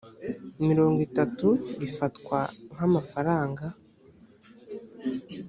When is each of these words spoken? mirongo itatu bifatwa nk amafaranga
mirongo 0.67 0.99
itatu 1.07 1.47
bifatwa 1.81 2.39
nk 2.73 2.79
amafaranga 2.87 3.65